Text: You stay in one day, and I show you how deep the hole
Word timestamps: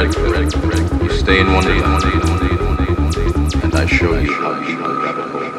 You 0.00 1.10
stay 1.10 1.40
in 1.40 1.52
one 1.52 1.62
day, 1.64 1.76
and 3.62 3.74
I 3.74 3.84
show 3.84 4.18
you 4.18 4.32
how 4.32 4.54
deep 4.64 4.78
the 4.78 5.28
hole 5.30 5.49